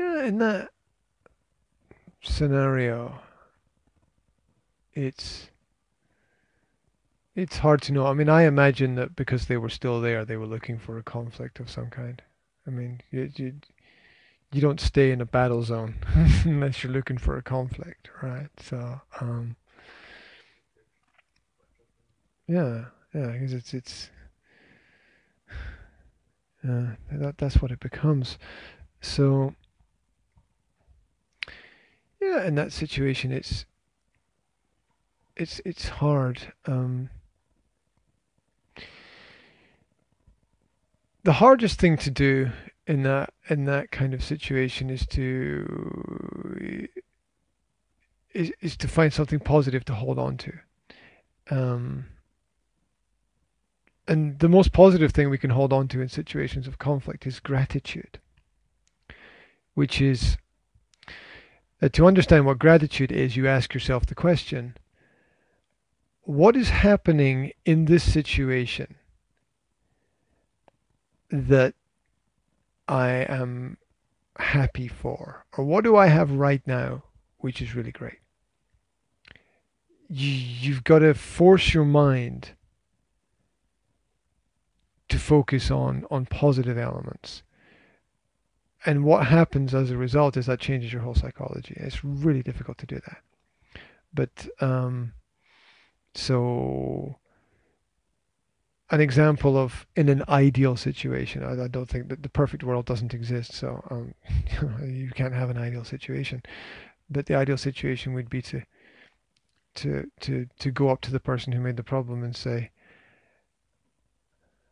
[0.00, 0.70] Yeah, in that
[2.22, 3.20] scenario,
[4.94, 5.50] it's
[7.34, 8.06] it's hard to know.
[8.06, 11.02] I mean, I imagine that because they were still there, they were looking for a
[11.02, 12.22] conflict of some kind.
[12.66, 13.54] I mean, you you,
[14.52, 15.96] you don't stay in a battle zone
[16.44, 18.50] unless you're looking for a conflict, right?
[18.60, 19.56] So, um,
[22.46, 24.10] yeah, yeah, because it's it's
[26.68, 28.38] uh, that that's what it becomes.
[29.00, 29.54] So,
[32.30, 33.64] yeah, in that situation, it's
[35.36, 36.52] it's it's hard.
[36.66, 37.10] Um,
[41.24, 42.50] the hardest thing to do
[42.86, 46.88] in that in that kind of situation is to
[48.32, 50.52] is, is to find something positive to hold on to.
[51.50, 52.06] Um,
[54.06, 57.40] and the most positive thing we can hold on to in situations of conflict is
[57.40, 58.18] gratitude,
[59.74, 60.36] which is
[61.82, 64.76] uh, to understand what gratitude is, you ask yourself the question
[66.22, 68.94] what is happening in this situation
[71.30, 71.74] that
[72.86, 73.78] I am
[74.38, 75.44] happy for?
[75.56, 77.04] Or what do I have right now
[77.38, 78.18] which is really great?
[80.08, 82.50] You, you've got to force your mind
[85.08, 87.42] to focus on on positive elements.
[88.86, 91.74] And what happens as a result is that changes your whole psychology.
[91.76, 93.18] It's really difficult to do that.
[94.12, 95.12] But um,
[96.14, 97.16] so
[98.90, 101.44] an example of in an ideal situation.
[101.44, 104.14] I, I, don't think that the perfect world doesn't exist, so um,
[104.84, 106.42] you can't have an ideal situation.
[107.08, 108.62] But the ideal situation would be to
[109.76, 112.70] to to to go up to the person who made the problem and say,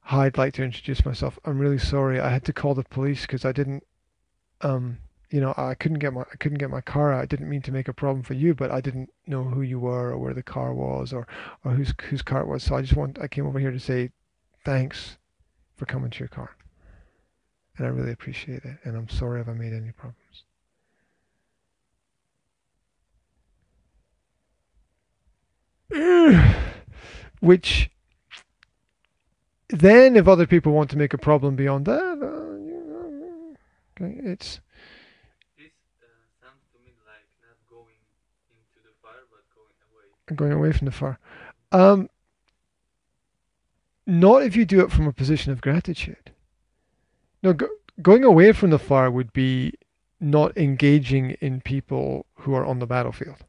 [0.00, 1.38] "Hi, I'd like to introduce myself.
[1.44, 2.18] I'm really sorry.
[2.18, 3.84] I had to call the police because I didn't
[4.60, 4.98] um,
[5.30, 7.22] you know, I couldn't get my I couldn't get my car out.
[7.22, 9.80] I didn't mean to make a problem for you, but I didn't know who you
[9.80, 11.26] were or where the car was or
[11.64, 12.62] or whose whose car it was.
[12.62, 14.10] So I just want I came over here to say
[14.64, 15.18] thanks
[15.76, 16.56] for coming to your car.
[17.76, 18.78] And I really appreciate it.
[18.84, 20.44] And I'm sorry if I made any problems.
[27.40, 27.90] Which
[29.68, 32.18] then if other people want to make a problem beyond that,
[33.98, 34.60] Okay, it's.
[35.56, 36.06] This uh,
[36.42, 37.96] sounds to me like not going
[38.50, 40.36] into the fire, but going away.
[40.36, 41.18] Going away from the fire.
[41.72, 42.10] Um,
[44.06, 46.32] not if you do it from a position of gratitude.
[47.42, 47.68] No, go,
[48.02, 49.72] going away from the fire would be
[50.20, 53.44] not engaging in people who are on the battlefield.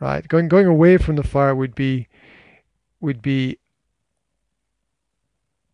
[0.00, 0.26] Right?
[0.26, 2.08] Going going away from the fire would be
[3.00, 3.58] would be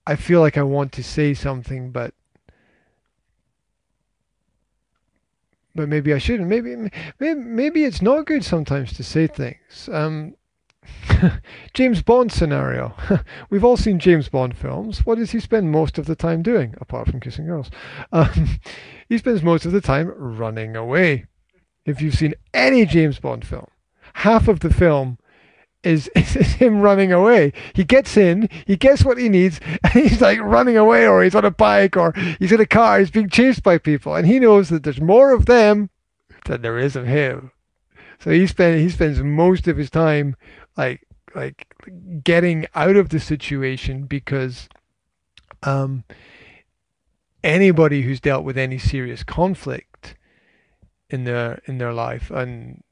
[0.09, 2.15] I feel like I want to say something, but
[5.75, 6.49] but maybe I shouldn't.
[6.49, 6.75] Maybe
[7.21, 9.87] maybe maybe it's not good sometimes to say things.
[9.93, 10.35] Um,
[11.75, 12.95] James Bond scenario.
[13.51, 15.05] We've all seen James Bond films.
[15.05, 17.71] What does he spend most of the time doing, apart from kissing girls?
[18.11, 18.61] Um,
[19.11, 21.27] he spends most of the time running away.
[21.85, 23.67] If you've seen any James Bond film,
[24.15, 25.19] half of the film
[25.83, 27.53] is, is him running away.
[27.75, 31.35] He gets in, he gets what he needs, and he's like running away, or he's
[31.35, 34.39] on a bike, or he's in a car, he's being chased by people, and he
[34.39, 35.91] knows that there's more of them
[36.45, 37.53] than there is of him.
[38.21, 40.37] So he spend he spends most of his time
[40.77, 41.67] like like
[42.25, 44.69] getting out of the situation because
[45.63, 46.05] um
[47.45, 50.17] anybody who's dealt with any serious conflict
[51.11, 52.83] in their in their life and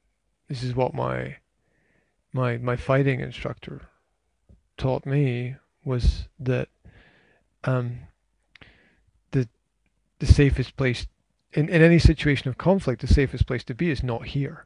[0.47, 1.35] this is what my
[2.37, 3.81] my my fighting instructor
[4.77, 6.69] taught me was that
[7.63, 7.99] um,
[9.31, 9.49] the
[10.19, 11.07] the safest place
[11.53, 14.65] in, in any situation of conflict, the safest place to be is not here.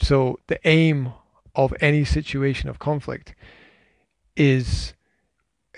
[0.00, 1.12] So the aim
[1.54, 3.36] of any situation of conflict
[4.36, 4.94] is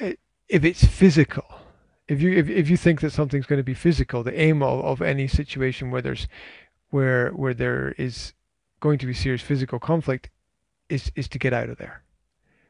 [0.01, 0.15] eh,
[0.49, 1.45] if it's physical
[2.07, 4.85] if you if, if you think that something's going to be physical the aim of,
[4.85, 6.29] of any situation where there's
[6.95, 8.35] where where there is
[8.79, 10.31] going to be serious physical conflict
[10.89, 12.05] is is to get out of there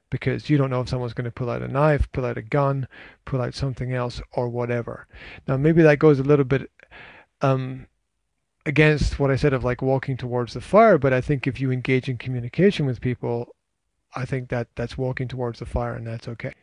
[0.09, 2.43] because you don't know if someone's going to pull out a knife, pull out a
[2.59, 2.88] gun,
[3.26, 5.06] pull out something else or whatever.
[5.47, 6.71] Now maybe that goes a little bit
[7.43, 7.87] um,
[8.65, 11.71] against what I said of like walking towards the fire, but I think if you
[11.71, 13.55] engage in communication with people,
[14.17, 16.55] I think that that's walking towards the fire and that's okay.